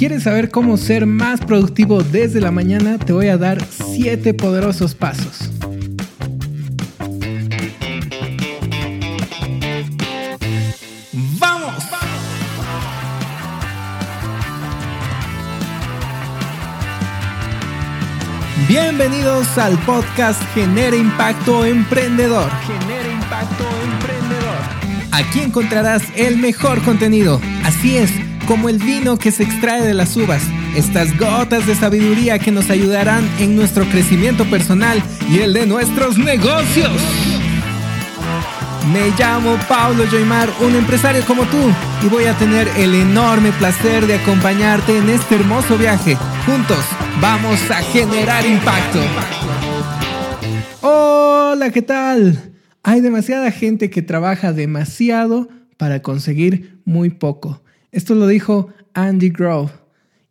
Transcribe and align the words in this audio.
¿Quieres 0.00 0.22
saber 0.22 0.50
cómo 0.50 0.78
ser 0.78 1.04
más 1.04 1.40
productivo 1.40 2.02
desde 2.02 2.40
la 2.40 2.50
mañana? 2.50 2.96
Te 2.96 3.12
voy 3.12 3.28
a 3.28 3.36
dar 3.36 3.62
7 3.62 4.32
poderosos 4.32 4.94
pasos. 4.94 5.50
¡Vamos! 11.38 11.74
Bienvenidos 18.66 19.58
al 19.58 19.76
podcast 19.80 20.42
Genera 20.54 20.96
Impacto 20.96 21.66
Emprendedor. 21.66 22.50
Genera 22.62 23.12
Impacto 23.12 23.64
Emprendedor. 23.92 25.12
Aquí 25.12 25.40
encontrarás 25.40 26.02
el 26.16 26.38
mejor 26.38 26.80
contenido. 26.84 27.38
Así 27.66 27.98
es 27.98 28.29
como 28.50 28.68
el 28.68 28.78
vino 28.78 29.16
que 29.16 29.30
se 29.30 29.44
extrae 29.44 29.80
de 29.80 29.94
las 29.94 30.16
uvas, 30.16 30.42
estas 30.74 31.16
gotas 31.16 31.68
de 31.68 31.76
sabiduría 31.76 32.40
que 32.40 32.50
nos 32.50 32.68
ayudarán 32.68 33.24
en 33.38 33.54
nuestro 33.54 33.84
crecimiento 33.84 34.44
personal 34.50 35.00
y 35.30 35.38
el 35.38 35.52
de 35.52 35.66
nuestros 35.66 36.18
negocios. 36.18 36.90
Me 38.92 39.12
llamo 39.16 39.56
Paulo 39.68 40.02
Joymar, 40.10 40.48
un 40.62 40.74
empresario 40.74 41.24
como 41.26 41.44
tú, 41.44 41.58
y 42.04 42.08
voy 42.08 42.24
a 42.24 42.36
tener 42.38 42.66
el 42.76 42.92
enorme 42.96 43.52
placer 43.52 44.04
de 44.08 44.14
acompañarte 44.14 44.98
en 44.98 45.10
este 45.10 45.36
hermoso 45.36 45.78
viaje. 45.78 46.16
Juntos 46.44 46.84
vamos 47.20 47.70
a 47.70 47.76
generar 47.76 48.44
impacto. 48.44 48.98
Hola, 50.80 51.70
¿qué 51.70 51.82
tal? 51.82 52.50
Hay 52.82 53.00
demasiada 53.00 53.52
gente 53.52 53.90
que 53.90 54.02
trabaja 54.02 54.52
demasiado 54.52 55.48
para 55.76 56.02
conseguir 56.02 56.80
muy 56.84 57.10
poco. 57.10 57.62
Esto 57.92 58.14
lo 58.14 58.26
dijo 58.26 58.68
Andy 58.94 59.30
Grove. 59.30 59.70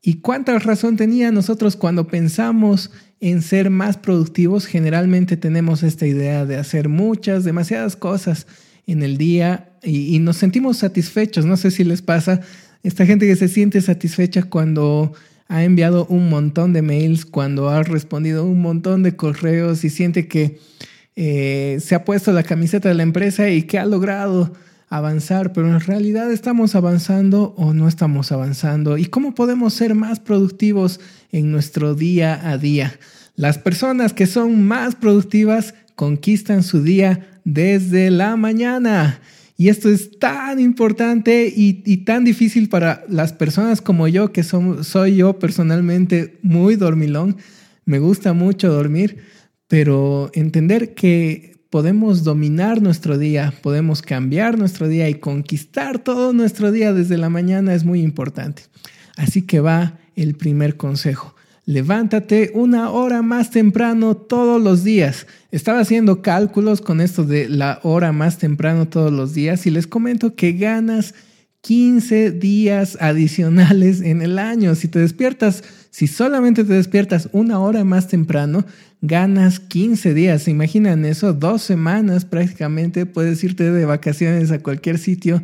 ¿Y 0.02 0.16
cuánta 0.16 0.58
razón 0.60 0.96
tenía 0.96 1.32
nosotros 1.32 1.76
cuando 1.76 2.08
pensamos 2.08 2.92
en 3.20 3.42
ser 3.42 3.70
más 3.70 3.98
productivos? 3.98 4.66
Generalmente 4.66 5.36
tenemos 5.36 5.84
esta 5.84 6.08
idea 6.08 6.46
de 6.46 6.58
hacer 6.58 6.88
muchas, 6.88 7.44
demasiadas 7.44 7.96
cosas 7.96 8.48
en 8.88 9.04
el 9.04 9.18
día 9.18 9.70
y, 9.84 10.18
nos 10.20 10.38
sentimos 10.38 10.78
satisfechos. 10.78 11.46
No 11.46 11.58
sé 11.58 11.72
si 11.72 11.84
les 11.84 12.02
pasa, 12.02 12.42
esta 12.84 13.06
gente 13.06 13.28
que 13.28 13.36
se 13.36 13.50
siente 13.50 13.82
satisfecha 13.82 14.44
cuando 14.44 15.14
ha 15.48 15.64
enviado 15.64 16.06
un 16.06 16.30
montón 16.30 16.74
de 16.74 16.82
mails, 16.82 17.26
cuando 17.26 17.70
ha 17.70 17.84
respondido 17.84 18.46
un 18.46 18.62
montón 18.62 19.04
de 19.04 19.16
correos 19.16 19.84
y 19.84 19.90
siente 19.90 20.28
que 20.28 20.60
eh, 21.16 21.80
se 21.82 21.96
ha 21.96 22.06
puesto 22.06 22.32
la 22.32 22.44
camiseta 22.44 22.88
de 22.88 22.96
la 22.96 23.04
empresa 23.04 23.50
y 23.50 23.64
que 23.64 23.80
ha 23.80 23.86
logrado 23.86 24.54
avanzar, 24.90 25.54
pero 25.54 25.68
en 25.68 25.80
realidad 25.80 26.32
estamos 26.32 26.76
avanzando 26.76 27.54
o 27.58 27.74
no 27.74 27.88
estamos 27.88 28.32
avanzando 28.32 28.98
y 28.98 29.06
cómo 29.06 29.36
podemos 29.36 29.74
ser 29.74 29.94
más 29.96 30.20
productivos 30.20 31.00
en 31.32 31.52
nuestro 31.52 31.94
día 31.94 32.50
a 32.50 32.58
día. 32.58 33.00
Las 33.36 33.58
personas 33.58 34.14
que 34.14 34.26
son 34.26 34.68
más 34.68 34.96
productivas 34.96 35.76
conquistan 35.96 36.64
su 36.64 36.82
día 36.82 37.28
desde 37.46 38.12
la 38.12 38.36
mañana. 38.36 39.22
Y 39.58 39.68
esto 39.68 39.90
es 39.90 40.18
tan 40.20 40.60
importante 40.60 41.52
y, 41.54 41.98
tan 42.06 42.24
difícil 42.24 42.70
para 42.70 43.04
las 43.10 43.34
personas 43.34 43.82
como 43.82 44.08
yo, 44.08 44.32
que 44.32 44.44
soy 44.44 45.18
yo 45.18 45.38
personalmente 45.38 46.40
muy 46.42 46.78
dormilón. 46.78 47.36
Me 47.84 48.00
gusta 48.00 48.32
mucho 48.32 48.72
dormir, 48.72 49.18
pero 49.68 50.32
entender 50.34 50.94
que 50.94 51.59
podemos 51.70 52.24
dominar 52.24 52.82
nuestro 52.82 53.18
día, 53.18 53.54
podemos 53.62 54.02
cambiar 54.02 54.58
nuestro 54.58 54.88
día 54.88 55.10
y 55.10 55.16
conquistar 55.16 56.00
todo 56.00 56.34
nuestro 56.34 56.72
día 56.72 56.94
desde 56.94 57.18
la 57.18 57.30
mañana 57.30 57.74
es 57.74 57.86
muy 57.86 58.02
importante. 58.02 58.64
Así 59.18 59.44
que 59.44 59.60
va 59.60 60.00
el 60.16 60.36
primer 60.36 60.78
consejo. 60.78 61.36
Levántate 61.66 62.50
una 62.56 62.90
hora 62.90 63.22
más 63.22 63.52
temprano 63.52 64.18
todos 64.18 64.60
los 64.60 64.84
días. 64.84 65.28
Estaba 65.52 65.82
haciendo 65.82 66.24
cálculos 66.24 66.82
con 66.82 67.00
esto 67.00 67.24
de 67.24 67.48
la 67.48 67.80
hora 67.84 68.12
más 68.12 68.40
temprano 68.40 68.88
todos 68.88 69.14
los 69.14 69.36
días 69.36 69.68
y 69.68 69.70
les 69.70 69.86
comento 69.86 70.34
que 70.34 70.54
ganas 70.54 71.14
15 71.62 72.32
días 72.32 72.98
adicionales 73.02 74.02
en 74.02 74.22
el 74.22 74.40
año. 74.40 74.76
Si 74.76 74.88
te 74.88 75.00
despiertas, 75.00 75.64
si 75.90 76.08
solamente 76.08 76.64
te 76.64 76.74
despiertas 76.74 77.30
una 77.32 77.60
hora 77.60 77.84
más 77.84 78.08
temprano, 78.08 78.66
ganas 79.02 79.60
15 79.60 80.14
días. 80.14 80.44
¿Se 80.44 80.52
imaginan 80.52 81.06
eso? 81.06 81.34
Dos 81.34 81.62
semanas 81.62 82.26
prácticamente 82.26 83.06
puedes 83.06 83.44
irte 83.44 83.72
de 83.72 83.86
vacaciones 83.86 84.52
a 84.52 84.60
cualquier 84.60 84.98
sitio 84.98 85.42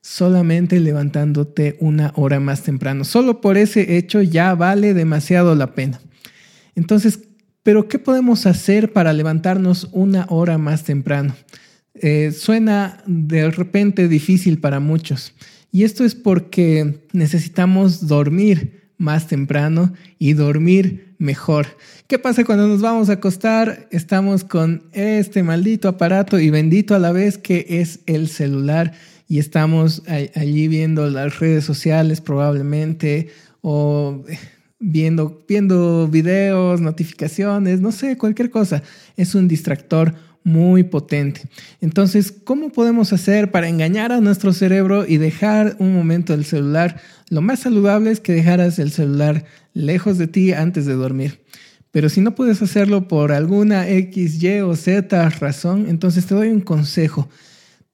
solamente 0.00 0.80
levantándote 0.80 1.76
una 1.80 2.12
hora 2.16 2.40
más 2.40 2.62
temprano. 2.62 3.04
Solo 3.04 3.40
por 3.40 3.58
ese 3.58 3.96
hecho 3.96 4.22
ya 4.22 4.54
vale 4.54 4.94
demasiado 4.94 5.54
la 5.54 5.74
pena. 5.74 6.00
Entonces, 6.74 7.20
¿pero 7.62 7.88
qué 7.88 7.98
podemos 7.98 8.46
hacer 8.46 8.92
para 8.92 9.12
levantarnos 9.12 9.88
una 9.92 10.26
hora 10.30 10.56
más 10.56 10.84
temprano? 10.84 11.34
Eh, 12.02 12.32
suena 12.32 13.02
de 13.06 13.50
repente 13.50 14.08
difícil 14.08 14.58
para 14.58 14.80
muchos. 14.80 15.34
Y 15.70 15.84
esto 15.84 16.04
es 16.04 16.14
porque 16.14 17.04
necesitamos 17.12 18.06
dormir 18.06 18.90
más 18.96 19.28
temprano 19.28 19.92
y 20.18 20.32
dormir 20.32 21.14
mejor. 21.18 21.66
¿Qué 22.06 22.18
pasa 22.18 22.44
cuando 22.44 22.66
nos 22.66 22.80
vamos 22.80 23.10
a 23.10 23.14
acostar? 23.14 23.88
Estamos 23.90 24.44
con 24.44 24.84
este 24.92 25.42
maldito 25.42 25.88
aparato 25.88 26.38
y 26.38 26.50
bendito 26.50 26.94
a 26.94 26.98
la 26.98 27.12
vez 27.12 27.38
que 27.38 27.66
es 27.68 28.00
el 28.06 28.28
celular 28.28 28.92
y 29.28 29.38
estamos 29.38 30.02
allí 30.06 30.68
viendo 30.68 31.08
las 31.10 31.38
redes 31.38 31.64
sociales 31.64 32.20
probablemente 32.20 33.28
o 33.60 34.24
viendo, 34.80 35.44
viendo 35.46 36.08
videos, 36.08 36.80
notificaciones, 36.80 37.80
no 37.80 37.92
sé, 37.92 38.16
cualquier 38.16 38.50
cosa. 38.50 38.82
Es 39.16 39.34
un 39.34 39.48
distractor 39.48 40.14
muy 40.48 40.82
potente. 40.82 41.42
Entonces, 41.82 42.32
¿cómo 42.32 42.70
podemos 42.70 43.12
hacer 43.12 43.50
para 43.50 43.68
engañar 43.68 44.12
a 44.12 44.20
nuestro 44.20 44.54
cerebro 44.54 45.06
y 45.06 45.18
dejar 45.18 45.76
un 45.78 45.94
momento 45.94 46.32
el 46.32 46.46
celular? 46.46 47.00
Lo 47.28 47.42
más 47.42 47.60
saludable 47.60 48.10
es 48.10 48.20
que 48.20 48.32
dejaras 48.32 48.78
el 48.78 48.90
celular 48.90 49.44
lejos 49.74 50.16
de 50.16 50.26
ti 50.26 50.52
antes 50.52 50.86
de 50.86 50.94
dormir. 50.94 51.42
Pero 51.90 52.08
si 52.08 52.22
no 52.22 52.34
puedes 52.34 52.62
hacerlo 52.62 53.08
por 53.08 53.30
alguna 53.30 53.88
X, 53.88 54.42
Y 54.42 54.60
o 54.60 54.74
Z 54.74 55.28
razón, 55.38 55.86
entonces 55.88 56.24
te 56.24 56.34
doy 56.34 56.48
un 56.48 56.60
consejo. 56.60 57.28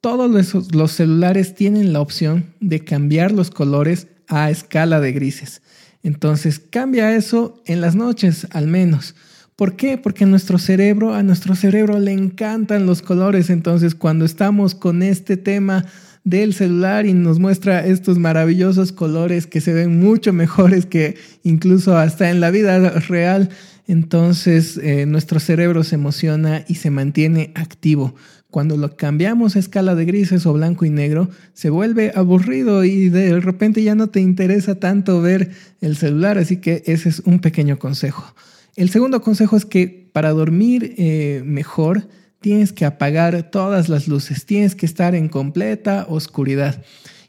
Todos 0.00 0.30
los, 0.72 0.92
celulares 0.92 1.54
tienen 1.54 1.92
la 1.92 2.00
opción 2.00 2.54
de 2.60 2.84
cambiar 2.84 3.32
los 3.32 3.50
colores 3.50 4.06
a 4.28 4.50
escala 4.50 5.00
de 5.00 5.12
grises. 5.12 5.60
Entonces 6.02 6.60
cambia 6.60 7.16
eso 7.16 7.62
en 7.66 7.80
las 7.80 7.96
noches 7.96 8.46
al 8.50 8.68
menos. 8.68 9.16
¿Por 9.56 9.76
qué? 9.76 9.98
Porque 9.98 10.26
nuestro 10.26 10.58
cerebro, 10.58 11.14
a 11.14 11.22
nuestro 11.22 11.54
cerebro 11.54 12.00
le 12.00 12.12
encantan 12.12 12.86
los 12.86 13.02
colores. 13.02 13.50
Entonces 13.50 13.94
cuando 13.94 14.24
estamos 14.24 14.74
con 14.74 15.02
este 15.02 15.36
tema 15.36 15.84
del 16.24 16.54
celular 16.54 17.06
y 17.06 17.12
nos 17.12 17.38
muestra 17.38 17.86
estos 17.86 18.18
maravillosos 18.18 18.90
colores 18.90 19.46
que 19.46 19.60
se 19.60 19.72
ven 19.72 20.00
mucho 20.00 20.32
mejores 20.32 20.86
que 20.86 21.16
incluso 21.44 21.96
hasta 21.96 22.30
en 22.30 22.40
la 22.40 22.50
vida 22.50 22.78
real, 23.00 23.50
entonces 23.86 24.78
eh, 24.78 25.06
nuestro 25.06 25.38
cerebro 25.38 25.84
se 25.84 25.96
emociona 25.96 26.64
y 26.66 26.76
se 26.76 26.90
mantiene 26.90 27.52
activo. 27.54 28.14
Cuando 28.50 28.76
lo 28.76 28.96
cambiamos 28.96 29.54
a 29.54 29.58
escala 29.58 29.94
de 29.94 30.04
grises 30.04 30.46
o 30.46 30.52
blanco 30.52 30.84
y 30.84 30.90
negro, 30.90 31.28
se 31.52 31.70
vuelve 31.70 32.12
aburrido 32.14 32.84
y 32.84 33.08
de 33.08 33.38
repente 33.40 33.82
ya 33.82 33.94
no 33.94 34.08
te 34.08 34.20
interesa 34.20 34.76
tanto 34.76 35.20
ver 35.20 35.50
el 35.80 35.96
celular, 35.96 36.38
así 36.38 36.56
que 36.56 36.82
ese 36.86 37.08
es 37.08 37.20
un 37.20 37.40
pequeño 37.40 37.78
consejo. 37.78 38.34
El 38.76 38.90
segundo 38.90 39.22
consejo 39.22 39.56
es 39.56 39.64
que 39.64 40.08
para 40.12 40.30
dormir 40.30 40.94
eh, 40.98 41.42
mejor 41.44 42.08
tienes 42.40 42.72
que 42.72 42.84
apagar 42.84 43.50
todas 43.50 43.88
las 43.88 44.08
luces, 44.08 44.46
tienes 44.46 44.74
que 44.74 44.86
estar 44.86 45.14
en 45.14 45.28
completa 45.28 46.06
oscuridad. 46.08 46.82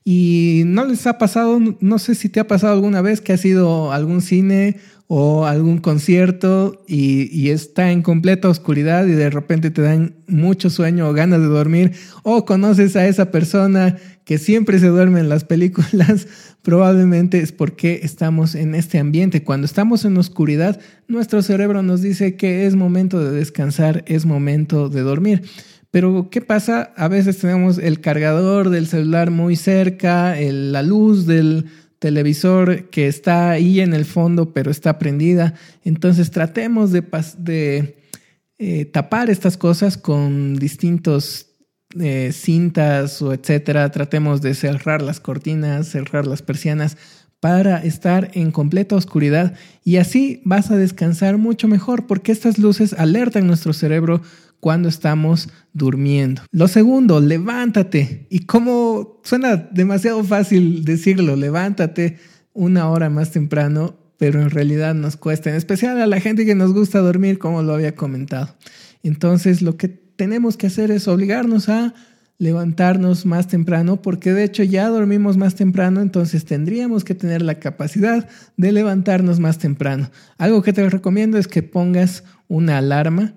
Y 0.04 0.64
no 0.66 0.86
les 0.86 1.08
ha 1.08 1.18
pasado, 1.18 1.60
no 1.80 2.00
sé 2.00 2.16
si 2.16 2.30
te 2.30 2.40
ha 2.40 2.48
pasado 2.48 2.74
alguna 2.74 3.02
vez 3.02 3.22
que 3.22 3.34
has 3.34 3.44
ido 3.44 3.92
a 3.92 3.96
algún 3.96 4.22
cine 4.22 4.78
o 5.08 5.46
algún 5.46 5.78
concierto 5.78 6.84
y, 6.88 7.50
está 7.50 7.92
en 7.92 8.02
completa 8.02 8.50
oscuridad 8.50 9.06
y 9.06 9.12
de 9.12 9.30
repente 9.30 9.70
te 9.70 9.82
dan 9.82 10.16
mucho 10.28 10.70
sueño 10.70 11.08
o 11.08 11.14
ganas 11.14 11.42
de 11.42 11.48
dormir 11.48 11.92
o 12.24 12.46
conoces 12.46 12.96
a 12.96 13.06
esa 13.06 13.30
persona 13.30 13.98
que 14.24 14.40
siempre 14.40 14.80
se 14.80 14.88
duerme 14.88 15.20
en 15.20 15.30
las 15.30 15.44
películas, 15.44 16.28
probablemente 16.64 17.40
es 17.40 17.52
porque 17.52 18.00
estamos 18.02 18.56
en 18.56 18.74
este 18.74 18.98
ambiente. 18.98 19.44
Cuando 19.44 19.66
estamos 19.66 20.04
en 20.04 20.18
oscuridad, 20.18 20.80
nuestro 21.08 21.44
cerebro 21.44 21.84
nos 21.84 22.02
dice 22.02 22.36
que 22.36 22.66
es 22.66 22.76
momento 22.76 23.24
de 23.24 23.38
descansar, 23.38 24.04
es 24.08 24.26
momento 24.26 24.90
de 24.90 25.02
dormir. 25.02 25.44
Pero 25.92 26.30
¿qué 26.32 26.42
pasa? 26.42 26.92
A 26.98 27.08
veces 27.08 27.38
tenemos 27.38 27.78
el 27.78 28.02
cargador 28.02 28.70
del 28.70 28.88
celular 28.88 29.30
muy 29.30 29.56
cerca, 29.56 30.36
la 30.36 30.82
luz 30.82 31.28
del 31.28 31.68
televisor 32.06 32.92
que 32.92 33.08
está 33.08 33.50
ahí 33.50 33.80
en 33.80 33.96
el 33.96 34.06
fondo, 34.06 34.54
pero 34.54 34.70
está 34.70 35.00
prendida. 35.00 35.56
Entonces 35.84 36.30
tratemos 36.30 36.92
de, 36.92 37.98
eh, 38.60 38.86
tapar 38.86 39.32
estas 39.32 39.58
cosas 39.58 39.98
con 39.98 40.56
distintos 40.58 41.48
eh, 42.00 42.30
cintas 42.32 43.24
o 43.24 43.34
etcétera. 43.34 43.90
Tratemos 43.90 44.44
de 44.44 44.54
cerrar 44.54 45.02
las 45.02 45.20
cortinas, 45.20 45.88
cerrar 45.88 46.28
las 46.28 46.44
persianas 46.44 46.96
para 47.40 47.78
estar 47.84 48.32
en 48.34 48.52
completa 48.52 48.96
oscuridad 48.96 49.54
y 49.84 49.98
así 49.98 50.42
vas 50.46 50.72
a 50.72 50.78
descansar 50.78 51.38
mucho 51.38 51.68
mejor 51.68 52.08
porque 52.08 52.32
estas 52.32 52.58
luces 52.58 52.94
alertan 52.94 53.46
nuestro 53.46 53.74
cerebro 53.74 54.22
cuando 54.60 54.90
estamos 54.90 55.50
durmiendo. 55.74 56.42
Lo 56.52 56.68
segundo, 56.68 57.20
levántate. 57.20 58.26
Y 58.32 58.46
como 58.46 59.22
suena 59.24 59.58
demasiado 59.58 60.24
fácil 60.24 60.84
decirlo, 60.84 61.36
levántate 61.36 62.18
una 62.54 62.90
hora 62.90 63.12
más 63.12 63.30
temprano, 63.32 63.96
pero 64.18 64.42
en 64.42 64.50
realidad 64.50 64.96
nos 64.96 65.18
cuesta, 65.18 65.52
en 65.52 65.56
especial 65.56 66.02
a 66.02 66.08
la 66.08 66.20
gente 66.20 66.46
que 66.46 66.56
nos 66.56 66.74
gusta 66.74 67.00
dormir, 67.00 67.38
como 67.38 67.62
lo 67.62 67.76
había 67.76 67.96
comentado. 67.96 68.56
Entonces, 69.04 69.62
lo 69.62 69.78
que 69.78 69.90
tenemos 69.90 70.58
que 70.58 70.68
hacer 70.68 70.90
es 70.90 71.08
obligarnos 71.08 71.70
a 71.70 71.94
levantarnos 72.38 73.26
más 73.26 73.48
temprano, 73.48 74.02
porque 74.02 74.34
de 74.34 74.44
hecho 74.44 74.64
ya 74.64 74.90
dormimos 74.90 75.38
más 75.38 75.56
temprano, 75.56 76.02
entonces 76.02 76.46
tendríamos 76.46 77.04
que 77.04 77.16
tener 77.16 77.42
la 77.42 77.60
capacidad 77.60 78.28
de 78.58 78.72
levantarnos 78.72 79.40
más 79.40 79.58
temprano. 79.58 80.12
Algo 80.38 80.62
que 80.62 80.74
te 80.74 80.90
recomiendo 80.90 81.38
es 81.38 81.48
que 81.48 81.64
pongas 81.64 82.24
una 82.48 82.78
alarma 82.78 83.34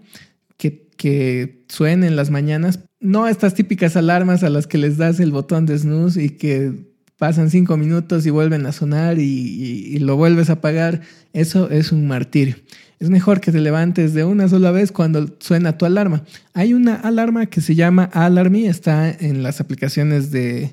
que, 0.57 0.89
que 0.97 1.65
suene 1.69 2.09
en 2.09 2.17
las 2.17 2.31
mañanas, 2.31 2.81
no 3.01 3.29
estas 3.29 3.55
típicas 3.55 3.97
alarmas 3.97 4.43
a 4.43 4.51
las 4.51 4.67
que 4.67 4.79
les 4.79 4.97
das 4.97 5.21
el 5.21 5.31
botón 5.31 5.67
de 5.67 5.79
snooze 5.79 6.23
y 6.23 6.31
que 6.31 6.73
pasan 7.17 7.51
cinco 7.51 7.77
minutos 7.77 8.27
y 8.27 8.31
vuelven 8.31 8.67
a 8.67 8.73
sonar 8.73 9.19
y, 9.19 9.23
y 9.23 9.99
lo 10.01 10.17
vuelves 10.17 10.51
a 10.51 10.55
apagar, 10.55 11.03
eso 11.33 11.71
es 11.71 11.93
un 11.93 12.09
martirio. 12.09 12.57
Es 12.99 13.11
mejor 13.11 13.41
que 13.41 13.53
te 13.53 13.61
levantes 13.61 14.13
de 14.13 14.25
una 14.25 14.49
sola 14.49 14.73
vez 14.73 14.91
cuando 14.91 15.37
suena 15.39 15.79
tu 15.79 15.87
alarma. 15.87 16.25
Hay 16.53 16.75
una 16.75 16.97
alarma 16.97 17.47
que 17.47 17.61
se 17.61 17.77
llama 17.77 18.05
Alarmy, 18.13 18.67
está 18.67 19.11
en 19.11 19.43
las 19.43 19.61
aplicaciones 19.61 20.33
de 20.33 20.73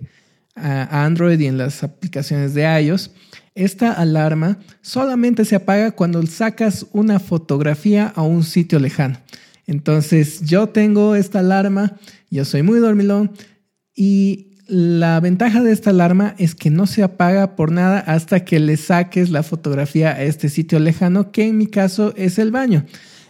Android 0.56 1.40
y 1.40 1.46
en 1.46 1.58
las 1.58 1.84
aplicaciones 1.84 2.54
de 2.54 2.64
iOS. 2.82 3.12
Esta 3.54 3.92
alarma 3.92 4.58
solamente 4.82 5.46
se 5.46 5.56
apaga 5.56 5.92
cuando 5.92 6.26
sacas 6.26 6.88
una 6.94 7.20
fotografía 7.20 8.08
a 8.16 8.24
un 8.24 8.44
sitio 8.44 8.80
lejano. 8.80 9.18
Entonces 9.68 10.42
yo 10.42 10.68
tengo 10.70 11.16
esta 11.16 11.40
alarma, 11.40 11.96
yo 12.30 12.44
soy 12.44 12.64
muy 12.64 12.80
dormilón 12.80 13.32
y 13.96 14.45
la 14.68 15.20
ventaja 15.20 15.62
de 15.62 15.72
esta 15.72 15.92
alarma 15.92 16.36
es 16.38 16.56
que 16.56 16.70
no 16.70 16.88
se 16.88 17.04
apaga 17.04 17.56
por 17.56 17.72
nada 17.72 18.00
hasta 18.00 18.46
que 18.46 18.60
le 18.60 18.78
saques 18.78 19.30
la 19.30 19.44
fotografía 19.44 20.12
a 20.12 20.24
este 20.24 20.50
sitio 20.50 20.80
lejano, 20.80 21.32
que 21.32 21.48
en 21.48 21.58
mi 21.58 21.68
caso 21.68 22.14
es 22.18 22.40
el 22.40 22.52
baño. 22.52 22.86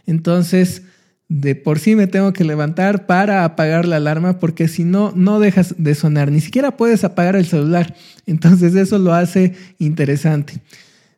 Entonces, 0.05 0.83
de 1.27 1.55
por 1.55 1.79
sí 1.79 1.95
me 1.95 2.07
tengo 2.07 2.31
que 2.33 2.43
levantar 2.43 3.05
para 3.05 3.43
apagar 3.43 3.85
la 3.85 3.97
alarma 3.97 4.39
porque 4.39 4.67
si 4.67 4.83
no, 4.83 5.11
no 5.15 5.39
dejas 5.39 5.75
de 5.77 5.95
sonar. 5.95 6.31
Ni 6.31 6.39
siquiera 6.39 6.77
puedes 6.77 7.03
apagar 7.03 7.35
el 7.35 7.45
celular. 7.45 7.95
Entonces, 8.25 8.75
eso 8.75 8.97
lo 8.99 9.13
hace 9.13 9.53
interesante. 9.79 10.61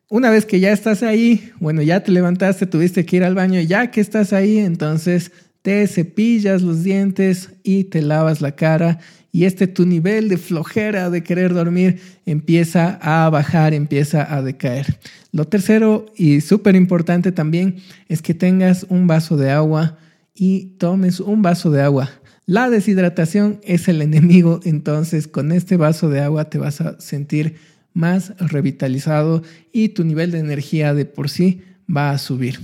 Una 0.08 0.30
vez 0.30 0.46
que 0.46 0.58
ya 0.58 0.72
estás 0.72 1.02
ahí, 1.02 1.52
bueno, 1.60 1.82
ya 1.82 2.02
te 2.02 2.10
levantaste, 2.10 2.66
tuviste 2.66 3.04
que 3.04 3.16
ir 3.18 3.24
al 3.24 3.34
baño, 3.34 3.60
ya 3.60 3.90
que 3.90 4.00
estás 4.00 4.32
ahí, 4.32 4.58
entonces 4.58 5.30
te 5.60 5.86
cepillas 5.86 6.62
los 6.62 6.82
dientes 6.82 7.50
y 7.62 7.84
te 7.84 8.00
lavas 8.00 8.40
la 8.40 8.52
cara 8.52 9.00
y 9.38 9.44
este 9.44 9.68
tu 9.68 9.86
nivel 9.86 10.28
de 10.28 10.36
flojera 10.36 11.10
de 11.10 11.22
querer 11.22 11.54
dormir 11.54 12.00
empieza 12.26 12.98
a 13.00 13.30
bajar, 13.30 13.72
empieza 13.72 14.34
a 14.34 14.42
decaer. 14.42 14.98
Lo 15.30 15.44
tercero 15.44 16.06
y 16.16 16.40
súper 16.40 16.74
importante 16.74 17.30
también 17.30 17.76
es 18.08 18.20
que 18.20 18.34
tengas 18.34 18.84
un 18.88 19.06
vaso 19.06 19.36
de 19.36 19.52
agua 19.52 19.96
y 20.34 20.74
tomes 20.78 21.20
un 21.20 21.40
vaso 21.42 21.70
de 21.70 21.82
agua. 21.82 22.10
La 22.46 22.68
deshidratación 22.68 23.60
es 23.62 23.86
el 23.86 24.02
enemigo, 24.02 24.58
entonces 24.64 25.28
con 25.28 25.52
este 25.52 25.76
vaso 25.76 26.08
de 26.08 26.18
agua 26.18 26.50
te 26.50 26.58
vas 26.58 26.80
a 26.80 27.00
sentir 27.00 27.58
más 27.94 28.32
revitalizado 28.38 29.44
y 29.72 29.90
tu 29.90 30.02
nivel 30.02 30.32
de 30.32 30.40
energía 30.40 30.94
de 30.94 31.04
por 31.04 31.30
sí 31.30 31.60
va 31.88 32.10
a 32.10 32.18
subir. 32.18 32.58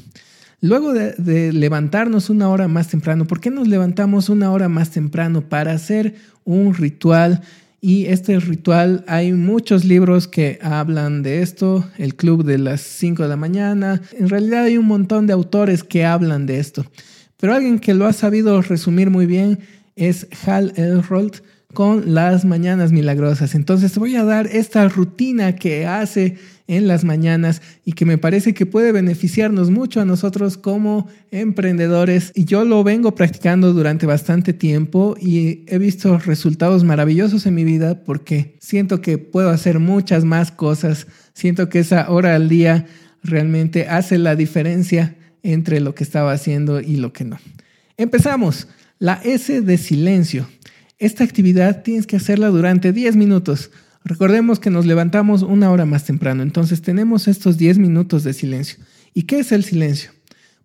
Luego 0.64 0.94
de, 0.94 1.52
levantarnos 1.52 2.30
una 2.30 2.48
hora 2.48 2.68
más 2.68 2.88
temprano, 2.88 3.26
¿por 3.26 3.38
qué 3.38 3.50
nos 3.50 3.68
levantamos 3.68 4.30
una 4.30 4.50
hora 4.50 4.70
más 4.70 4.90
temprano? 4.92 5.42
Para 5.42 5.72
hacer 5.72 6.14
un 6.44 6.75
ritual. 6.75 7.43
Y 7.81 8.06
este 8.06 8.41
ritual, 8.41 9.05
hay 9.06 9.32
muchos 9.32 9.85
libros 9.85 10.26
que 10.26 10.58
hablan 10.62 11.23
de 11.23 11.43
esto, 11.43 11.85
el 11.99 12.14
club 12.14 12.44
de 12.44 12.56
las 12.56 12.81
5 12.81 13.23
de 13.23 13.29
la 13.29 13.37
mañana. 13.37 14.00
En 14.19 14.29
realidad 14.31 14.64
hay 14.64 14.79
un 14.79 14.87
montón 14.87 15.26
de 15.26 15.35
autores 15.35 15.85
que 15.85 16.05
hablan 16.06 16.46
de 16.46 16.61
esto. 16.61 16.87
Pero 17.37 17.55
alguien 17.55 17.79
que 17.79 17.93
lo 17.93 18.06
ha 18.06 18.14
sabido 18.14 18.62
resumir 18.62 19.11
muy 19.11 19.26
bien 19.26 19.58
es 19.96 20.26
Hal 20.46 20.73
Elrold 20.76 21.43
con 21.75 22.14
las 22.14 22.44
mañanas 22.44 22.93
milagrosas. 22.93 23.55
Entonces 23.55 23.99
voy 23.99 24.17
a 24.17 24.25
dar 24.25 24.46
esta 24.46 24.88
rutina 24.88 25.55
que 25.56 25.87
hace 25.87 26.38
en 26.66 26.88
las 26.88 27.05
mañanas 27.05 27.61
y 27.84 27.93
que 27.93 28.06
me 28.06 28.19
parece 28.19 28.55
que 28.55 28.66
puede 28.66 28.93
beneficiarnos 28.93 29.70
mucho 29.70 30.00
a 30.00 30.05
nosotros 30.05 30.56
como 30.56 31.08
emprendedores. 31.31 32.32
Y 32.34 32.44
yo 32.44 32.64
lo 32.64 32.82
vengo 32.84 33.14
practicando 33.14 33.72
durante 33.72 34.06
bastante 34.06 34.52
tiempo 34.52 35.16
y 35.20 35.64
he 35.66 35.78
visto 35.78 36.19
resultados 36.19 36.84
maravillosos 36.84 37.46
en 37.46 37.55
mi 37.55 37.64
vida 37.64 38.02
porque 38.05 38.56
siento 38.61 39.00
que 39.00 39.19
puedo 39.19 39.50
hacer 39.50 39.78
muchas 39.78 40.25
más 40.25 40.50
cosas. 40.50 41.06
Siento 41.34 41.69
que 41.69 41.81
esa 41.81 42.11
hora 42.11 42.34
al 42.34 42.49
día 42.49 42.87
realmente 43.22 43.88
hace 43.88 44.19
la 44.19 44.37
diferencia 44.37 45.17
entre 45.43 45.81
lo 45.81 45.94
que 45.94 46.05
estaba 46.05 46.32
haciendo 46.32 46.81
y 46.81 46.96
lo 46.96 47.12
que 47.12 47.25
no. 47.25 47.38
Empezamos. 47.96 48.69
La 48.99 49.20
S 49.25 49.60
de 49.60 49.76
silencio. 49.76 50.49
Esta 50.99 51.25
actividad 51.25 51.82
tienes 51.82 52.06
que 52.06 52.17
hacerla 52.17 52.49
durante 52.49 52.93
10 52.93 53.17
minutos. 53.17 53.70
Recordemos 54.04 54.60
que 54.60 54.68
nos 54.68 54.84
levantamos 54.84 55.42
una 55.42 55.70
hora 55.70 55.86
más 55.86 56.04
temprano, 56.04 56.42
entonces 56.42 56.82
tenemos 56.82 57.26
estos 57.26 57.56
10 57.56 57.78
minutos 57.78 58.22
de 58.22 58.34
silencio. 58.34 58.84
¿Y 59.14 59.22
qué 59.22 59.38
es 59.38 59.50
el 59.50 59.64
silencio? 59.64 60.10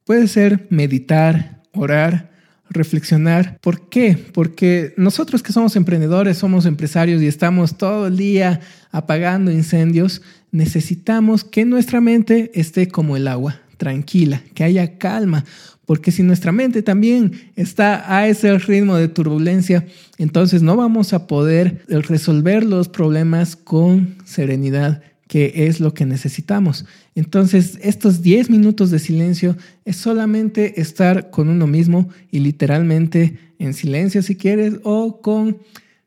Puede 0.04 0.28
ser 0.28 0.68
meditar, 0.70 1.62
orar, 1.72 2.32
reflexionar. 2.70 3.58
¿Por 3.62 3.90
qué? 3.90 4.18
Porque 4.34 4.94
nosotros 4.98 5.42
que 5.42 5.54
somos 5.54 5.76
emprendedores, 5.76 6.38
somos 6.38 6.66
empresarios 6.66 7.22
y 7.22 7.28
estamos 7.28 7.78
todo 7.78 8.08
el 8.08 8.18
día 8.18 8.60
apagando 8.92 9.52
incendios, 9.52 10.22
necesitamos 10.52 11.44
que 11.46 11.64
nuestra 11.64 12.02
mente 12.02 12.52
esté 12.54 12.90
como 12.90 13.16
el 13.16 13.28
agua, 13.28 13.62
tranquila, 13.78 14.44
que 14.54 14.64
haya 14.66 14.98
calma, 14.98 15.46
porque 15.90 16.12
si 16.12 16.22
nuestra 16.22 16.52
mente 16.52 16.84
también 16.84 17.32
está 17.56 18.16
a 18.16 18.28
ese 18.28 18.56
ritmo 18.60 18.96
de 18.96 19.08
turbulencia, 19.08 19.88
entonces 20.20 20.62
no 20.62 20.76
vamos 20.76 21.14
a 21.14 21.26
poder 21.26 21.84
resolver 21.88 22.64
los 22.64 22.88
problemas 22.88 23.56
con 23.56 24.16
serenidad, 24.24 25.02
que 25.28 25.52
es 25.66 25.80
lo 25.80 25.96
que 25.96 26.06
necesitamos. 26.06 26.86
Entonces, 27.16 27.80
estos 27.82 28.22
10 28.22 28.52
minutos 28.52 28.92
de 28.92 29.00
silencio 29.00 29.58
es 29.84 29.96
solamente 29.96 30.80
estar 30.80 31.32
con 31.32 31.50
uno 31.50 31.66
mismo 31.66 32.08
y 32.30 32.42
literalmente 32.42 33.40
en 33.58 33.74
silencio 33.74 34.22
si 34.22 34.36
quieres 34.36 34.76
o 34.84 35.22
con 35.22 35.58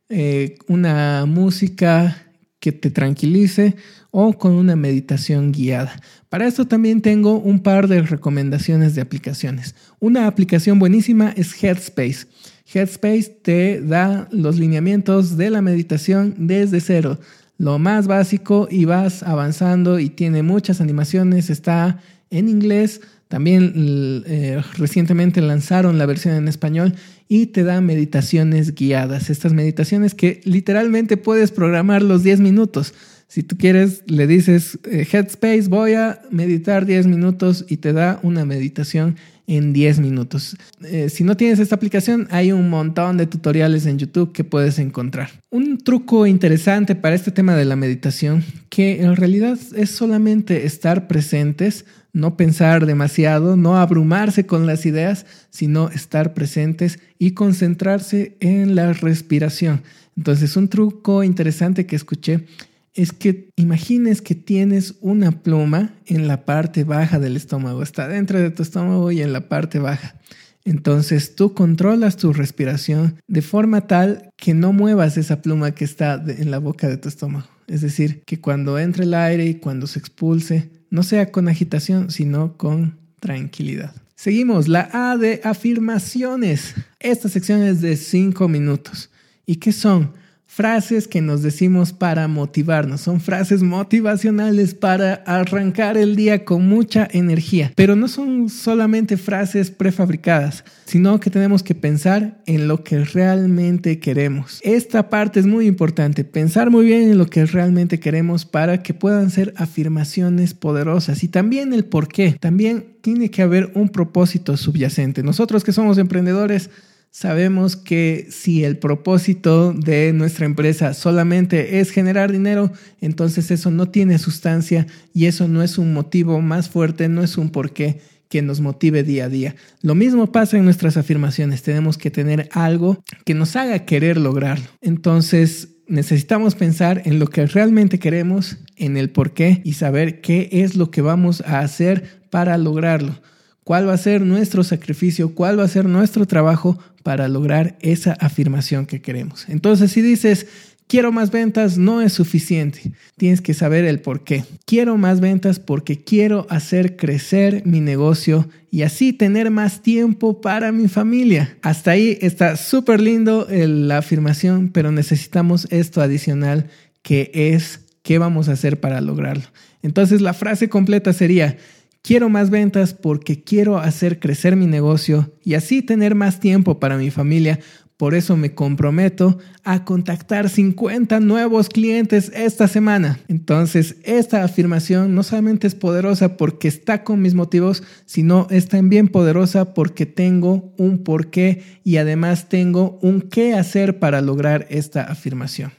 eh, 0.09 0.59
una 0.69 1.27
música 1.27 2.25
que 2.63 2.71
te 2.71 2.93
tranquilice 2.93 3.75
o 4.13 4.35
con 4.39 4.53
una 4.53 4.77
meditación 4.77 5.51
guiada. 5.51 6.01
Para 6.29 6.47
esto 6.47 6.65
también 6.65 7.03
tengo 7.03 7.41
un 7.41 7.59
par 7.59 7.89
de 7.89 8.03
recomendaciones 8.03 8.95
de 8.95 9.01
aplicaciones. 9.01 9.75
Una 9.99 10.29
aplicación 10.29 10.79
buenísima 10.79 11.35
es 11.37 11.61
Headspace. 11.61 12.29
Headspace 12.73 13.37
te 13.43 13.81
da 13.81 14.29
los 14.31 14.61
lineamientos 14.61 15.37
de 15.37 15.51
la 15.51 15.61
meditación 15.61 16.37
desde 16.39 16.81
cero, 16.81 17.19
lo 17.59 17.81
más 17.81 18.07
básico 18.07 18.69
y 18.71 18.85
vas 18.85 19.25
avanzando 19.25 19.99
y 19.99 20.09
tiene 20.09 20.45
muchas 20.45 20.81
animaciones, 20.81 21.51
está 21.51 22.01
en 22.31 22.49
inglés, 22.49 23.01
también 23.33 24.25
eh, 24.27 24.61
recientemente 24.77 25.41
lanzaron 25.41 25.97
la 25.97 26.05
versión 26.05 26.35
en 26.35 26.49
español 26.49 26.97
y 27.29 27.47
te 27.47 27.63
da 27.63 27.81
meditaciones 27.81 28.75
guiadas. 28.75 29.31
Estas 29.31 29.55
meditaciones 29.55 30.15
que 30.15 30.43
literalmente 30.45 31.17
puedes 31.17 31.51
programar 31.51 32.03
los 32.03 32.23
10 32.25 32.41
minutos. 32.41 32.93
Si 33.29 33.43
tú 33.43 33.57
quieres, 33.57 34.03
le 34.07 34.27
dices 34.27 34.79
eh, 34.85 35.07
Headspace, 35.11 35.69
voy 35.71 35.95
a 35.95 36.21
meditar 36.31 36.85
10 36.85 37.07
minutos 37.07 37.65
y 37.71 37.79
te 37.79 37.95
da 37.95 38.21
una 38.23 38.45
meditación 38.45 39.17
en 39.47 39.73
10 39.73 40.01
minutos. 40.01 40.55
Eh, 40.85 41.09
si 41.09 41.25
no 41.25 41.35
tienes 41.35 41.59
esta 41.59 41.75
aplicación, 41.75 42.29
hay 42.31 42.53
un 42.53 42.69
montón 42.69 43.17
de 43.17 43.27
tutoriales 43.27 43.87
en 43.87 43.99
YouTube 43.99 44.33
que 44.33 44.45
puedes 44.45 44.79
encontrar. 44.79 45.31
Un 45.49 45.79
truco 45.79 46.27
interesante 46.27 46.95
para 46.95 47.15
este 47.15 47.31
tema 47.31 47.57
de 47.57 47.65
la 47.65 47.77
meditación, 47.77 48.45
que 48.69 49.01
en 49.01 49.17
realidad 49.17 49.59
es 49.75 49.91
solamente 49.91 50.67
estar 50.67 51.09
presentes, 51.09 51.87
no 52.13 52.37
pensar 52.37 52.87
demasiado, 52.87 53.57
no 53.57 53.77
abrumarse 53.77 54.47
con 54.47 54.67
las 54.67 54.85
ideas, 54.87 55.27
sino 55.51 55.89
estar 55.91 56.35
presentes 56.35 56.99
y 57.19 57.33
concentrarse 57.33 58.37
en 58.41 58.75
la 58.75 58.93
respiración. 58.93 59.83
Entonces, 60.17 60.57
un 60.57 60.69
truco 60.69 61.25
interesante 61.25 61.87
que 61.87 61.97
escuché 61.97 62.47
es 62.95 63.13
que 63.13 63.49
imagines 63.57 64.21
que 64.21 64.35
tienes 64.35 64.97
una 65.01 65.43
pluma 65.43 65.95
en 66.07 66.29
la 66.29 66.45
parte 66.45 66.85
baja 66.85 67.19
del 67.19 67.37
estómago, 67.37 67.83
está 67.83 68.09
dentro 68.09 68.39
de 68.39 68.51
tu 68.51 68.63
estómago 68.63 69.11
y 69.11 69.23
en 69.23 69.33
la 69.33 69.49
parte 69.49 69.79
baja. 69.79 70.17
Entonces 70.65 71.35
tú 71.35 71.55
controlas 71.55 72.17
tu 72.17 72.33
respiración 72.33 73.17
de 73.27 73.43
forma 73.43 73.87
tal 73.89 74.31
que 74.37 74.55
no 74.55 74.73
muevas 74.73 75.17
esa 75.17 75.43
pluma 75.43 75.73
que 75.73 75.85
está 75.85 76.23
en 76.25 76.51
la 76.51 76.59
boca 76.59 76.89
de 76.89 76.99
tu 76.99 77.09
estómago. 77.09 77.49
Es 77.67 77.81
decir, 77.81 78.23
que 78.27 78.41
cuando 78.41 78.79
entre 78.79 79.05
el 79.05 79.15
aire 79.15 79.47
y 79.47 79.55
cuando 79.55 79.87
se 79.87 79.99
expulse, 79.99 80.71
no 80.93 81.03
sea 81.03 81.33
con 81.33 81.49
agitación, 81.49 82.11
sino 82.11 82.59
con 82.59 82.99
tranquilidad. 83.19 83.95
Seguimos, 84.15 84.69
la 84.69 84.91
A 84.93 85.17
de 85.17 85.41
afirmaciones. 85.43 86.75
Esta 87.01 87.31
sección 87.31 87.63
es 87.63 87.81
de 87.81 87.97
5 87.97 88.47
minutos. 88.47 89.11
¿Y 89.47 89.57
qué 89.57 89.73
son? 89.73 90.13
Frases 90.55 91.09
que 91.09 91.23
nos 91.23 91.41
decimos 91.41 91.95
para 91.95 92.29
motivarnos, 92.29 93.01
son 93.01 93.23
frases 93.23 93.63
motivacionales 93.63 94.75
para 94.75 95.15
arrancar 95.25 95.97
el 95.97 96.15
día 96.15 96.45
con 96.45 96.69
mucha 96.69 97.09
energía, 97.11 97.73
pero 97.75 97.97
no 97.97 98.07
son 98.07 98.51
solamente 98.51 99.17
frases 99.17 99.71
prefabricadas, 99.71 100.63
sino 100.85 101.19
que 101.21 101.31
tenemos 101.31 101.63
que 101.63 101.75
pensar 101.75 102.43
en 102.45 102.69
lo 102.69 102.85
que 102.85 103.03
realmente 103.03 103.99
queremos. 103.99 104.61
Esta 104.63 105.09
parte 105.09 105.41
es 105.41 105.47
muy 105.47 105.67
importante, 105.67 106.23
pensar 106.23 106.69
muy 106.69 106.85
bien 106.85 107.09
en 107.09 107.17
lo 107.17 107.29
que 107.29 107.47
realmente 107.47 107.99
queremos 107.99 108.45
para 108.45 108.83
que 108.83 108.93
puedan 108.93 109.31
ser 109.31 109.55
afirmaciones 109.57 110.53
poderosas 110.53 111.25
y 111.25 111.29
también 111.29 111.73
el 111.73 111.87
por 111.87 112.09
qué, 112.09 112.37
también 112.39 112.93
tiene 113.01 113.31
que 113.31 113.41
haber 113.41 113.73
un 113.75 113.89
propósito 113.89 114.59
subyacente. 114.59 115.23
Nosotros 115.23 115.65
que 115.65 115.73
somos 115.73 115.97
emprendedores, 115.97 116.69
Sabemos 117.15 117.77
que 117.77 118.27
si 118.31 118.65
el 118.65 118.79
propósito 118.79 119.75
de 119.75 120.15
nuestra 120.15 120.47
empresa 120.47 120.95
solamente 120.95 121.79
es 121.79 121.91
generar 121.91 122.33
dinero, 122.33 122.73
entonces 123.03 123.51
eso 123.51 123.71
no 123.71 123.91
tiene 123.91 124.19
sustancia 124.19 124.87
y 125.13 125.27
eso 125.27 125.47
no 125.47 125.63
es 125.63 125.77
un 125.77 125.93
motivo 125.93 126.41
más 126.41 126.71
fuerte, 126.71 127.11
no 127.11 127.23
es 127.23 127.37
un 127.37 127.51
porqué 127.51 128.01
que 128.31 128.41
nos 128.41 128.63
motive 128.63 129.03
día 129.03 129.27
a 129.27 129.29
día. 129.29 129.57
Lo 129.83 129.95
mismo 129.95 130.33
pasa 130.33 130.57
en 130.57 130.65
nuestras 130.65 130.97
afirmaciones, 130.97 131.63
tenemos 131.63 131.99
que 131.99 132.11
tener 132.11 132.49
algo 132.51 133.05
que 133.27 133.35
nos 133.35 133.57
haga 133.57 133.85
querer 133.85 134.17
lograrlo. 134.17 134.65
Entonces, 134.81 135.69
necesitamos 135.87 136.55
pensar 136.55 137.03
en 137.05 137.19
lo 137.19 137.27
que 137.27 137.45
realmente 137.45 137.99
queremos, 137.99 138.57
en 138.77 138.97
el 138.97 139.11
porqué 139.11 139.61
y 139.65 139.75
saber 139.75 140.23
qué 140.23 140.49
es 140.51 140.77
lo 140.77 140.91
que 140.91 141.03
vamos 141.03 141.43
a 141.43 141.59
hacer 141.59 142.23
para 142.31 142.57
lograrlo 142.57 143.21
cuál 143.65 143.89
va 143.89 143.95
a 143.95 143.99
ser 143.99 144.23
nuestro 144.23 144.65
sacrificio, 144.65 145.35
cuál 145.35 145.59
va 145.59 145.65
a 145.65 145.69
ser 145.69 145.87
nuestro 145.87 146.27
trabajo 146.27 146.79
para 147.03 147.29
lograr 147.29 147.77
esa 147.81 148.13
afirmación 148.13 148.87
que 148.87 149.01
queremos. 149.01 149.49
Entonces, 149.49 149.91
si 149.93 150.03
dices, 150.03 150.47
quiero 150.87 151.11
más 151.11 151.31
ventas, 151.31 151.79
no 151.79 152.01
es 152.01 152.13
suficiente. 152.13 152.93
Tienes 153.17 153.41
que 153.41 153.55
saber 153.55 153.85
el 153.85 154.01
por 154.01 154.25
qué. 154.25 154.45
Quiero 154.67 154.97
más 154.97 155.21
ventas 155.21 155.59
porque 155.59 156.05
quiero 156.05 156.47
hacer 156.51 156.97
crecer 156.97 157.63
mi 157.65 157.81
negocio 157.81 158.49
y 158.71 158.83
así 158.83 159.13
tener 159.13 159.51
más 159.51 159.83
tiempo 159.83 160.41
para 160.41 160.71
mi 160.71 160.89
familia. 160.89 161.57
Hasta 161.63 161.93
ahí 161.93 162.19
está 162.21 162.57
súper 162.57 163.01
lindo 163.01 163.47
la 163.51 163.99
afirmación, 163.99 164.69
pero 164.69 164.93
necesitamos 164.93 165.67
esto 165.71 166.01
adicional 166.01 166.69
que 167.03 167.31
es 167.35 167.81
qué 168.03 168.19
vamos 168.19 168.49
a 168.49 168.53
hacer 168.53 168.81
para 168.81 169.01
lograrlo. 169.01 169.45
Entonces, 169.83 170.21
la 170.21 170.35
frase 170.35 170.69
completa 170.69 171.13
sería, 171.13 171.57
Quiero 172.05 172.29
más 172.29 172.51
ventas 172.51 172.95
porque 172.95 173.45
quiero 173.45 173.79
hacer 173.79 174.19
crecer 174.19 174.57
mi 174.57 174.67
negocio 174.67 175.33
y 175.45 175.55
así 175.55 175.83
tener 175.83 176.17
más 176.17 176.41
tiempo 176.41 176.81
para 176.81 176.97
mi 176.97 177.13
familia. 177.13 177.61
Por 177.97 178.17
eso 178.17 178.37
me 178.37 178.57
comprometo 178.57 179.39
a 179.63 179.85
contactar 179.85 180.49
50 180.49 181.21
nuevos 181.21 181.69
clientes 181.69 182.33
esta 182.35 182.67
semana. 182.67 183.21
Entonces, 183.29 183.95
esta 184.03 184.43
afirmación 184.43 185.15
no 185.15 185.23
solamente 185.23 185.69
es 185.69 185.77
poderosa 185.77 186.37
porque 186.37 186.67
está 186.67 187.05
con 187.05 187.23
mis 187.23 187.35
motivos, 187.35 187.85
sino 188.05 188.49
es 188.51 188.67
también 188.67 189.07
poderosa 189.07 189.73
porque 189.73 190.05
tengo 190.05 190.75
un 190.79 191.05
porqué 191.05 191.63
y 191.85 191.99
además 191.99 192.49
tengo 192.49 192.99
un 193.01 193.21
qué 193.21 193.55
hacer 193.55 194.01
para 194.01 194.21
lograr 194.21 194.67
esta 194.71 195.05
afirmación. 195.05 195.71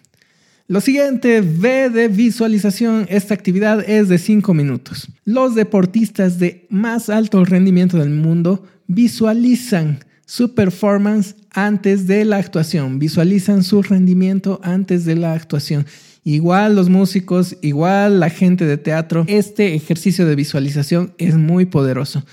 Lo 0.68 0.80
siguiente, 0.80 1.42
V 1.42 1.90
de 1.90 2.08
visualización. 2.08 3.06
Esta 3.10 3.34
actividad 3.34 3.84
es 3.88 4.08
de 4.08 4.18
5 4.18 4.54
minutos. 4.54 5.10
Los 5.26 5.56
deportistas 5.56 6.40
de 6.40 6.66
más 6.70 7.10
alto 7.10 7.44
rendimiento 7.44 7.98
del 7.98 8.12
mundo 8.12 8.66
visualizan 8.88 10.00
su 10.26 10.56
performance 10.56 11.36
antes 11.52 12.08
de 12.08 12.24
la 12.24 12.38
actuación, 12.38 12.98
visualizan 12.98 13.62
su 13.62 13.82
rendimiento 13.82 14.62
antes 14.64 15.04
de 15.04 15.16
la 15.16 15.34
actuación. 15.34 15.86
Igual 16.24 16.78
los 16.78 16.88
músicos, 16.88 17.58
igual 17.62 18.22
la 18.22 18.30
gente 18.30 18.66
de 18.66 18.78
teatro, 18.78 19.26
este 19.28 19.76
ejercicio 19.76 20.26
de 20.26 20.36
visualización 20.36 21.14
es 21.18 21.36
muy 21.36 21.66
poderoso. 21.66 22.26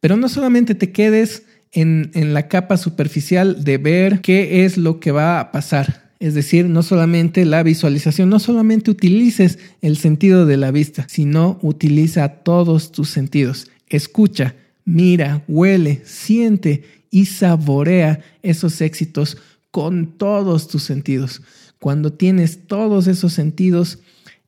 Pero 0.00 0.16
no 0.16 0.30
solamente 0.30 0.74
te 0.74 0.90
quedes 0.90 1.42
en 1.70 2.32
la 2.32 2.48
capa 2.48 2.78
superficial 2.78 3.62
de 3.62 3.76
ver 3.76 4.22
qué 4.22 4.64
es 4.64 4.78
lo 4.78 5.00
que 5.00 5.12
va 5.12 5.38
a 5.38 5.52
pasar 5.52 6.03
es 6.24 6.32
decir, 6.32 6.70
no 6.70 6.82
solamente 6.82 7.44
la 7.44 7.62
visualización, 7.62 8.30
no 8.30 8.38
solamente 8.38 8.90
utilices 8.90 9.58
el 9.82 9.98
sentido 9.98 10.46
de 10.46 10.56
la 10.56 10.70
vista, 10.70 11.04
sino 11.06 11.58
utiliza 11.60 12.26
todos 12.36 12.92
tus 12.92 13.10
sentidos. 13.10 13.70
Escucha, 13.88 14.54
mira, 14.86 15.44
huele, 15.48 16.00
siente 16.06 16.84
y 17.10 17.26
saborea 17.26 18.20
esos 18.42 18.80
éxitos 18.80 19.36
con 19.70 20.16
todos 20.16 20.66
tus 20.66 20.82
sentidos. 20.82 21.42
Cuando 21.78 22.14
tienes 22.14 22.66
todos 22.68 23.06
esos 23.06 23.34
sentidos 23.34 23.98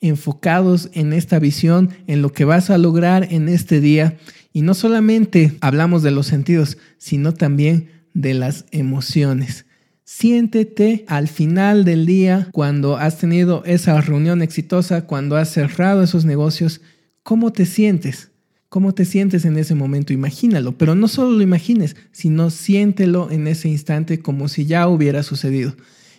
enfocados 0.01 0.89
en 0.95 1.13
esta 1.13 1.39
visión, 1.39 1.91
en 2.07 2.23
lo 2.23 2.33
que 2.33 2.47
vas 2.47 2.71
a 2.71 2.79
lograr 2.79 3.29
en 3.31 3.51
este 3.51 3.83
día, 3.83 4.17
y 4.55 4.63
no 4.63 4.73
solamente 4.73 5.59
hablamos 5.61 6.03
de 6.03 6.11
los 6.11 6.27
sentidos, 6.27 6.79
sino 6.97 7.35
también 7.35 7.91
de 8.15 8.33
las 8.33 8.65
emociones. 8.71 9.67
Siéntete 10.09 11.05
al 11.09 11.27
final 11.27 11.85
del 11.85 12.07
día, 12.07 12.49
cuando 12.53 12.97
has 12.97 13.19
tenido 13.19 13.65
esa 13.65 14.01
reunión 14.01 14.41
exitosa, 14.41 15.05
cuando 15.05 15.37
has 15.37 15.51
cerrado 15.51 16.05
esos 16.05 16.25
negocios, 16.25 16.81
¿cómo 17.25 17.51
te 17.53 17.67
sientes? 17.67 18.31
¿Cómo 18.69 18.95
te 18.95 19.05
sientes 19.05 19.45
en 19.45 19.59
ese 19.59 19.75
momento? 19.75 20.13
Imagínalo, 20.13 20.79
pero 20.79 20.95
no 20.95 21.09
solo 21.09 21.33
lo 21.33 21.43
imagines, 21.43 21.97
sino 22.13 22.51
siéntelo 22.51 23.33
en 23.33 23.49
ese 23.49 23.69
instante 23.69 24.21
como 24.21 24.47
si 24.47 24.65
ya 24.65 24.87
hubiera 24.87 25.25
sucedido. 25.25 25.75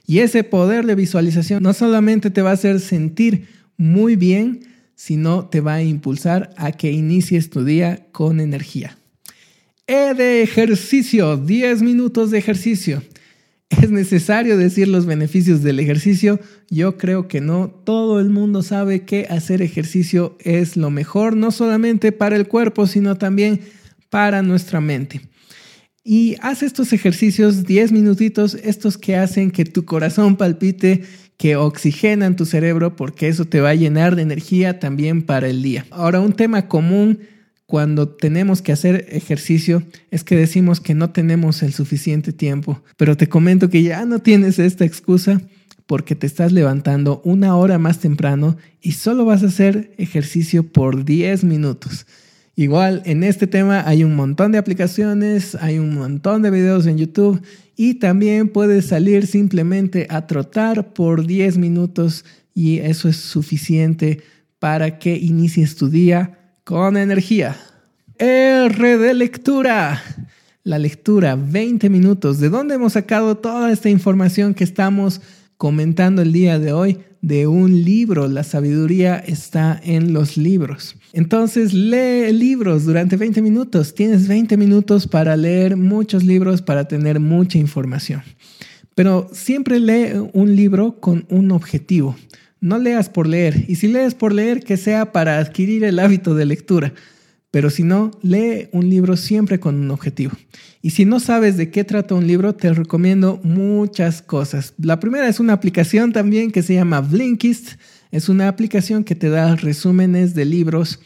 Y 0.06 0.20
ese 0.20 0.44
poder 0.44 0.86
de 0.86 0.96
visualización 0.96 1.64
no 1.64 1.74
solamente 1.74 2.30
te 2.30 2.42
va 2.42 2.50
a 2.50 2.56
hacer 2.56 2.82
sentir 2.82 3.48
muy 3.78 4.18
bien, 4.18 4.68
sino 4.96 5.46
te 5.46 5.62
va 5.62 5.76
a 5.76 5.84
impulsar 5.84 6.54
a 6.58 6.74
que 6.74 6.92
inicies 6.92 7.50
tu 7.50 7.64
día 7.64 8.06
con 8.12 8.42
energía. 8.42 8.98
E 9.88 10.14
de 10.14 10.42
ejercicio, 10.42 11.38
10 11.38 11.84
minutos 11.84 12.32
de 12.32 12.38
ejercicio. 12.40 13.02
¿Es 13.82 13.92
necesario 13.92 14.58
decir 14.58 14.88
los 14.88 15.06
beneficios 15.06 15.62
del 15.62 15.80
ejercicio? 15.80 16.40
Yo 16.70 16.98
creo 16.98 17.28
que 17.28 17.42
no. 17.42 17.70
Todo 17.70 18.20
el 18.20 18.30
mundo 18.30 18.64
sabe 18.64 19.04
que 19.04 19.28
hacer 19.30 19.62
ejercicio 19.62 20.38
es 20.40 20.78
lo 20.78 20.90
mejor, 20.90 21.36
no 21.36 21.52
solamente 21.52 22.12
para 22.12 22.36
el 22.36 22.48
cuerpo, 22.48 22.88
sino 22.88 23.18
también 23.18 23.60
para 24.10 24.42
nuestra 24.42 24.80
mente. 24.80 25.22
Y 26.04 26.38
haz 26.40 26.64
estos 26.64 26.94
ejercicios 26.94 27.66
10 27.66 27.92
minutitos, 27.92 28.56
estos 28.56 28.98
que 28.98 29.18
hacen 29.18 29.52
que 29.52 29.66
tu 29.66 29.84
corazón 29.84 30.38
palpite, 30.38 31.04
que 31.36 31.58
oxigenan 31.58 32.38
tu 32.38 32.46
cerebro, 32.46 32.96
porque 32.96 33.28
eso 33.28 33.44
te 33.44 33.60
va 33.60 33.72
a 33.72 33.76
llenar 33.76 34.16
de 34.16 34.22
energía 34.22 34.80
también 34.80 35.22
para 35.22 35.50
el 35.50 35.62
día. 35.62 35.86
Ahora, 35.92 36.22
un 36.22 36.32
tema 36.32 36.70
común 36.70 37.20
cuando 37.68 38.08
tenemos 38.08 38.62
que 38.62 38.72
hacer 38.72 39.06
ejercicio 39.10 39.84
es 40.10 40.24
que 40.24 40.38
decimos 40.38 40.80
que 40.80 40.96
no 40.96 41.12
tenemos 41.12 41.62
el 41.62 41.74
suficiente 41.74 42.32
tiempo, 42.32 42.82
pero 42.96 43.18
te 43.18 43.28
comento 43.28 43.70
que 43.70 43.84
ya 43.84 44.06
no 44.06 44.20
tienes 44.20 44.58
esta 44.58 44.86
excusa 44.86 45.42
porque 45.86 46.16
te 46.16 46.28
estás 46.28 46.54
levantando 46.54 47.22
una 47.26 47.56
hora 47.58 47.78
más 47.78 48.00
temprano 48.00 48.58
y 48.82 48.94
solo 48.94 49.26
vas 49.26 49.44
a 49.44 49.48
hacer 49.48 49.92
ejercicio 49.98 50.64
por 50.64 51.04
10 51.04 51.44
minutos. 51.44 52.08
Igual 52.56 53.04
en 53.06 53.24
este 53.24 53.48
tema 53.48 53.86
hay 53.86 54.04
un 54.06 54.16
montón 54.16 54.54
de 54.54 54.58
aplicaciones, 54.58 55.56
hay 55.56 55.78
un 55.78 55.94
montón 55.94 56.42
de 56.44 56.52
videos 56.52 56.88
en 56.88 56.98
YouTube 56.98 57.42
y 57.76 57.96
también 57.96 58.48
puedes 58.48 58.88
salir 58.88 59.28
simplemente 59.28 60.08
a 60.10 60.26
trotar 60.26 60.94
por 60.94 61.28
10 61.28 61.58
minutos 61.58 62.24
y 62.56 62.80
eso 62.80 63.10
es 63.10 63.18
suficiente 63.18 64.22
para 64.58 65.00
que 65.00 65.18
inicies 65.18 65.76
tu 65.76 65.90
día 65.90 66.47
con 66.68 66.98
energía. 66.98 67.56
R 68.18 68.98
de 68.98 69.14
lectura. 69.14 70.04
La 70.66 70.78
lectura, 70.78 71.38
20 71.38 71.90
minutos. 71.90 72.42
¿De 72.42 72.50
dónde 72.50 72.76
hemos 72.76 72.92
sacado 72.92 73.38
toda 73.38 73.72
esta 73.72 73.90
información 73.90 74.54
que 74.54 74.66
estamos 74.66 75.22
comentando 75.56 76.22
el 76.22 76.34
día 76.34 76.60
de 76.60 76.74
hoy? 76.74 76.98
De 77.22 77.48
un 77.48 77.86
libro. 77.86 78.28
La 78.28 78.44
sabiduría 78.44 79.16
está 79.16 79.80
en 79.82 80.12
los 80.12 80.36
libros. 80.36 80.98
Entonces, 81.14 81.74
lee 81.74 82.34
libros 82.34 82.84
durante 82.84 83.16
20 83.16 83.42
minutos. 83.42 83.96
Tienes 83.96 84.28
20 84.28 84.58
minutos 84.58 85.08
para 85.08 85.38
leer 85.38 85.78
muchos 85.78 86.26
libros, 86.26 86.62
para 86.62 86.86
tener 86.86 87.22
mucha 87.22 87.58
información. 87.58 88.24
Pero 88.94 89.30
siempre 89.32 89.80
lee 89.80 90.20
un 90.34 90.54
libro 90.54 91.00
con 91.00 91.26
un 91.30 91.52
objetivo. 91.52 92.18
No 92.60 92.78
leas 92.78 93.10
por 93.10 93.28
leer. 93.28 93.66
Y 93.68 93.76
si 93.76 93.88
lees 93.88 94.16
por 94.16 94.34
leer, 94.34 94.62
que 94.62 94.78
sea 94.78 95.12
para 95.12 95.38
adquirir 95.38 95.84
el 95.84 96.00
hábito 96.00 96.36
de 96.36 96.46
lectura. 96.46 96.94
Pero 97.52 97.70
si 97.70 97.84
no, 97.84 98.12
lee 98.22 98.70
un 98.72 98.90
libro 98.90 99.16
siempre 99.16 99.60
con 99.60 99.76
un 99.76 99.92
objetivo. 99.92 100.34
Y 100.82 100.92
si 100.92 101.06
no 101.06 101.20
sabes 101.20 101.58
de 101.58 101.72
qué 101.72 101.84
trata 101.84 102.16
un 102.16 102.28
libro, 102.28 102.56
te 102.56 102.74
recomiendo 102.74 103.40
muchas 103.44 104.22
cosas. 104.22 104.74
La 104.78 105.00
primera 105.00 105.28
es 105.28 105.40
una 105.40 105.54
aplicación 105.54 106.12
también 106.12 106.52
que 106.52 106.64
se 106.64 106.74
llama 106.74 107.02
Blinkist. 107.02 107.80
Es 108.12 108.30
una 108.30 108.48
aplicación 108.48 109.04
que 109.04 109.16
te 109.16 109.30
da 109.30 109.56
resúmenes 109.56 110.34
de 110.34 110.46
libros 110.46 111.00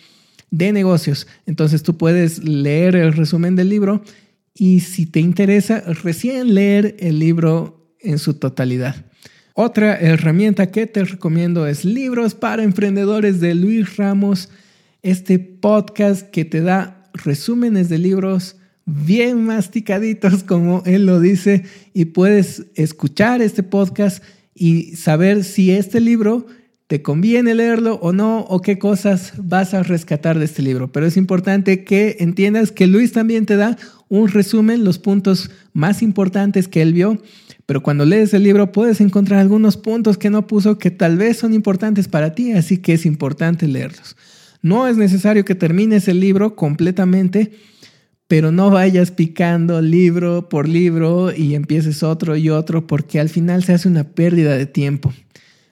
de 0.49 0.73
negocios. 0.73 1.27
Entonces 1.45 1.83
tú 1.83 1.97
puedes 1.97 2.43
leer 2.43 2.95
el 2.95 3.13
resumen 3.13 3.55
del 3.55 3.69
libro 3.69 4.03
y 4.53 4.81
si 4.81 5.05
te 5.05 5.19
interesa, 5.19 5.81
recién 6.03 6.53
leer 6.53 6.95
el 6.99 7.19
libro 7.19 7.95
en 7.99 8.19
su 8.19 8.33
totalidad. 8.33 9.05
Otra 9.53 9.99
herramienta 9.99 10.71
que 10.71 10.87
te 10.87 11.03
recomiendo 11.03 11.67
es 11.67 11.83
Libros 11.83 12.35
para 12.35 12.63
Emprendedores 12.63 13.41
de 13.41 13.53
Luis 13.53 13.97
Ramos, 13.97 14.47
este 15.03 15.39
podcast 15.39 16.29
que 16.29 16.45
te 16.45 16.61
da 16.61 17.09
resúmenes 17.13 17.89
de 17.89 17.97
libros 17.97 18.55
bien 18.85 19.43
masticaditos, 19.43 20.43
como 20.47 20.83
él 20.85 21.05
lo 21.05 21.19
dice, 21.19 21.65
y 21.93 22.05
puedes 22.05 22.67
escuchar 22.75 23.41
este 23.41 23.61
podcast 23.61 24.23
y 24.55 24.95
saber 24.95 25.43
si 25.43 25.71
este 25.71 25.99
libro 25.99 26.45
te 26.87 27.01
conviene 27.01 27.53
leerlo 27.55 27.95
o 27.95 28.13
no, 28.13 28.41
o 28.41 28.61
qué 28.61 28.79
cosas 28.79 29.33
vas 29.37 29.73
a 29.73 29.83
rescatar 29.83 30.39
de 30.39 30.45
este 30.45 30.61
libro. 30.61 30.91
Pero 30.91 31.05
es 31.05 31.17
importante 31.17 31.83
que 31.83 32.17
entiendas 32.19 32.71
que 32.71 32.87
Luis 32.87 33.11
también 33.11 33.45
te 33.45 33.55
da 33.55 33.77
un 34.07 34.27
resumen, 34.27 34.83
los 34.83 34.99
puntos 34.99 35.51
más 35.73 36.01
importantes 36.01 36.67
que 36.67 36.81
él 36.81 36.93
vio. 36.93 37.21
Pero 37.71 37.83
cuando 37.83 38.03
lees 38.03 38.33
el 38.33 38.43
libro 38.43 38.73
puedes 38.73 38.99
encontrar 38.99 39.39
algunos 39.39 39.77
puntos 39.77 40.17
que 40.17 40.29
no 40.29 40.45
puso 40.45 40.77
que 40.77 40.91
tal 40.91 41.15
vez 41.15 41.37
son 41.37 41.53
importantes 41.53 42.09
para 42.09 42.35
ti, 42.35 42.51
así 42.51 42.79
que 42.79 42.91
es 42.91 43.05
importante 43.05 43.65
leerlos. 43.65 44.17
No 44.61 44.89
es 44.89 44.97
necesario 44.97 45.45
que 45.45 45.55
termines 45.55 46.09
el 46.09 46.19
libro 46.19 46.57
completamente, 46.57 47.53
pero 48.27 48.51
no 48.51 48.71
vayas 48.71 49.11
picando 49.11 49.81
libro 49.81 50.49
por 50.49 50.67
libro 50.67 51.33
y 51.33 51.55
empieces 51.55 52.03
otro 52.03 52.35
y 52.35 52.49
otro, 52.49 52.87
porque 52.87 53.21
al 53.21 53.29
final 53.29 53.63
se 53.63 53.71
hace 53.71 53.87
una 53.87 54.03
pérdida 54.03 54.57
de 54.57 54.65
tiempo. 54.65 55.13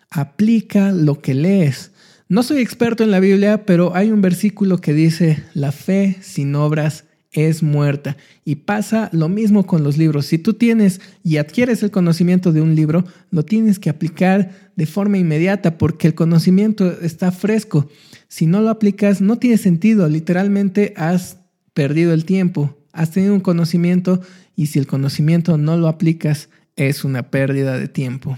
Aplica 0.10 0.94
lo 0.94 1.20
que 1.20 1.34
lees. 1.34 1.92
No 2.30 2.44
soy 2.44 2.62
experto 2.62 3.04
en 3.04 3.12
la 3.12 3.20
Biblia, 3.20 3.66
pero 3.66 3.94
hay 3.94 4.10
un 4.14 4.22
versículo 4.22 4.78
que 4.78 4.94
dice, 4.94 5.44
la 5.54 5.74
fe 5.74 6.16
sin 6.22 6.56
obras 6.56 7.04
es 7.32 7.62
muerta. 7.62 8.18
Y 8.44 8.56
pasa 8.56 9.10
lo 9.12 9.30
mismo 9.30 9.66
con 9.66 9.84
los 9.84 9.98
libros. 9.98 10.26
Si 10.26 10.38
tú 10.38 10.54
tienes 10.54 11.02
y 11.24 11.38
adquieres 11.38 11.84
el 11.84 11.92
conocimiento 11.92 12.52
de 12.52 12.62
un 12.62 12.76
libro, 12.76 13.06
lo 13.32 13.44
tienes 13.44 13.80
que 13.80 13.90
aplicar 13.90 14.72
de 14.76 14.86
forma 14.86 15.18
inmediata 15.18 15.78
porque 15.78 16.08
el 16.08 16.16
conocimiento 16.16 17.00
está 17.02 17.32
fresco. 17.32 17.90
Si 18.28 18.46
no 18.46 18.62
lo 18.62 18.70
aplicas, 18.70 19.22
no 19.22 19.38
tiene 19.38 19.58
sentido. 19.58 20.08
Literalmente 20.08 20.94
has 20.96 21.38
perdido 21.74 22.14
el 22.14 22.26
tiempo, 22.26 22.78
has 22.92 23.12
tenido 23.12 23.34
un 23.34 23.40
conocimiento 23.42 24.22
y 24.56 24.68
si 24.68 24.80
el 24.80 24.88
conocimiento 24.88 25.58
no 25.58 25.78
lo 25.78 25.88
aplicas 25.88 26.50
es 26.76 27.04
una 27.04 27.30
pérdida 27.30 27.78
de 27.78 27.88
tiempo. 27.88 28.38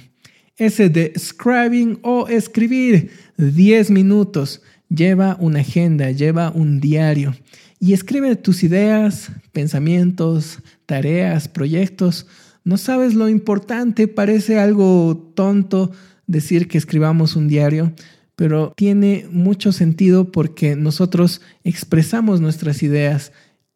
Ese 0.58 0.90
de 0.90 1.14
scribing 1.18 2.00
o 2.04 2.28
escribir 2.28 3.10
10 3.38 3.90
minutos 3.90 4.62
lleva 4.90 5.38
una 5.40 5.62
agenda, 5.62 6.12
lleva 6.12 6.52
un 6.52 6.80
diario 6.80 7.34
y 7.82 7.94
escribe 7.94 8.36
tus 8.36 8.64
ideas, 8.64 9.32
pensamientos, 9.52 10.60
tareas, 10.86 11.48
proyectos. 11.48 12.28
No 12.64 12.78
sabes 12.78 13.16
lo 13.16 13.28
importante, 13.28 14.08
parece 14.08 14.60
algo 14.60 15.34
tonto 15.36 15.92
decir 16.28 16.68
que 16.68 16.78
escribamos 16.78 17.36
un 17.36 17.48
diario, 17.48 17.92
pero 18.36 18.72
tiene 18.78 19.26
mucho 19.32 19.72
sentido 19.72 20.32
porque 20.32 20.76
nosotros 20.76 21.42
expresamos 21.64 22.40
nuestras 22.40 22.84
ideas 22.84 23.32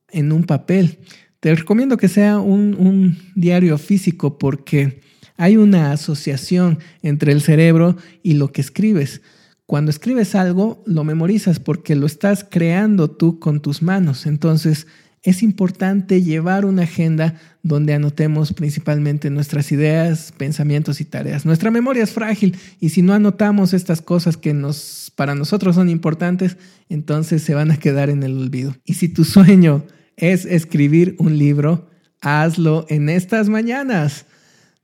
en 0.10 0.32
un 0.32 0.44
papel. 0.44 1.00
Te 1.40 1.56
recomiendo 1.56 1.98
que 1.98 2.08
sea 2.08 2.38
un, 2.38 3.18
diario 3.34 3.76
físico 3.80 4.38
porque 4.38 5.02
hay 5.36 5.58
una 5.58 5.92
asociación 5.92 6.78
entre 7.02 7.32
el 7.32 7.42
cerebro 7.42 7.98
y 8.22 8.36
lo 8.36 8.52
que 8.52 8.62
escribes. 8.62 9.22
Cuando 9.66 9.90
escribes 9.90 10.36
algo, 10.36 10.84
lo 10.86 11.04
memorizas 11.04 11.60
porque 11.60 11.96
lo 11.96 12.06
estás 12.06 12.46
creando 12.50 13.10
tú 13.10 13.40
con 13.40 13.62
tus 13.62 13.82
manos. 13.82 14.28
Entonces, 14.28 14.86
es 15.26 15.42
importante 15.42 16.22
llevar 16.22 16.66
una 16.66 16.84
agenda 16.84 17.34
donde 17.64 17.96
anotemos 17.96 18.54
principalmente 18.54 19.32
nuestras 19.32 19.72
ideas, 19.72 20.32
pensamientos 20.38 21.02
y 21.02 21.06
tareas. 21.06 21.48
Nuestra 21.48 21.72
memoria 21.72 22.04
es 22.04 22.12
frágil 22.12 22.56
y 22.80 22.90
si 22.90 23.02
no 23.02 23.12
anotamos 23.14 23.74
estas 23.74 24.04
cosas 24.04 24.38
que 24.38 24.54
nos, 24.54 25.12
para 25.16 25.34
nosotros 25.34 25.74
son 25.74 25.90
importantes, 25.90 26.58
entonces 26.90 27.42
se 27.42 27.56
van 27.56 27.72
a 27.72 27.78
quedar 27.78 28.12
en 28.12 28.22
el 28.22 28.38
olvido. 28.38 28.76
Y 28.86 28.94
si 28.94 29.10
tu 29.10 29.24
sueño 29.24 29.84
es 30.16 30.46
escribir 30.46 31.16
un 31.18 31.40
libro, 31.40 31.90
hazlo 32.22 32.86
en 32.90 33.10
estas 33.10 33.50
mañanas. 33.50 34.28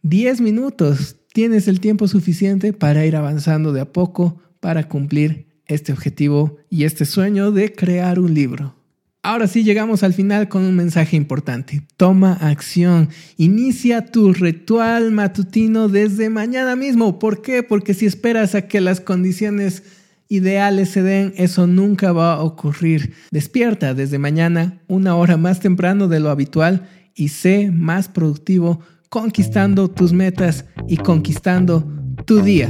10 0.01 0.41
minutos. 0.41 1.17
Tienes 1.33 1.67
el 1.67 1.79
tiempo 1.79 2.07
suficiente 2.07 2.73
para 2.73 3.05
ir 3.05 3.15
avanzando 3.15 3.73
de 3.73 3.81
a 3.81 3.93
poco 3.93 4.41
para 4.61 4.87
cumplir 4.87 5.47
este 5.65 5.91
objetivo 5.91 6.57
y 6.69 6.85
este 6.85 7.03
sueño 7.03 7.51
de 7.51 7.73
crear 7.73 8.19
un 8.19 8.33
libro. 8.33 8.75
Ahora 9.23 9.47
sí 9.47 9.63
llegamos 9.63 10.01
al 10.01 10.13
final 10.13 10.47
con 10.49 10.63
un 10.63 10.75
mensaje 10.75 11.15
importante. 11.15 11.83
Toma 11.95 12.33
acción. 12.33 13.09
Inicia 13.37 14.07
tu 14.07 14.33
ritual 14.33 15.11
matutino 15.11 15.89
desde 15.89 16.29
mañana 16.29 16.75
mismo. 16.75 17.19
¿Por 17.19 17.43
qué? 17.43 17.61
Porque 17.61 17.93
si 17.93 18.07
esperas 18.07 18.55
a 18.55 18.67
que 18.67 18.81
las 18.81 18.99
condiciones 18.99 19.83
ideales 20.27 20.89
se 20.89 21.03
den, 21.03 21.33
eso 21.37 21.67
nunca 21.67 22.13
va 22.13 22.33
a 22.33 22.41
ocurrir. 22.41 23.13
Despierta 23.29 23.93
desde 23.93 24.17
mañana 24.17 24.81
una 24.87 25.15
hora 25.15 25.37
más 25.37 25.59
temprano 25.59 26.07
de 26.07 26.19
lo 26.19 26.31
habitual 26.31 26.89
y 27.13 27.27
sé 27.27 27.69
más 27.69 28.07
productivo 28.07 28.79
conquistando 29.09 29.89
tus 29.89 30.13
metas 30.13 30.65
y 30.87 30.95
conquistando 30.95 31.85
tu 32.25 32.41
día. 32.41 32.69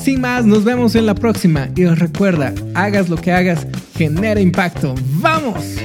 Sin 0.00 0.20
más, 0.20 0.44
nos 0.44 0.64
vemos 0.64 0.94
en 0.94 1.06
la 1.06 1.14
próxima 1.14 1.68
y 1.76 1.84
recuerda, 1.86 2.54
hagas 2.74 3.08
lo 3.08 3.16
que 3.16 3.32
hagas, 3.32 3.66
genera 3.96 4.40
impacto. 4.40 4.94
¡Vamos! 5.14 5.76